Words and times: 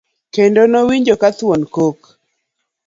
kendo 0.33 0.61
nowinjo 0.71 1.15
ka 1.21 1.29
thuon 1.37 1.61
kok 1.75 1.99